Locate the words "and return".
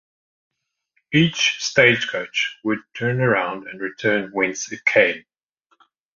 3.67-4.31